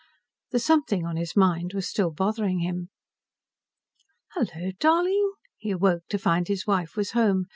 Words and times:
The 0.49 0.57
something 0.57 1.05
on 1.05 1.15
his 1.15 1.35
mind 1.35 1.73
was 1.75 1.87
still 1.87 2.09
bothering 2.09 2.61
him. 2.61 2.89
"Hello, 4.33 4.71
darling!" 4.79 5.33
He 5.57 5.69
awoke 5.69 6.05
to 6.09 6.17
find 6.17 6.47
his 6.47 6.65
wife 6.65 6.95
was 6.95 7.11
home. 7.11 7.49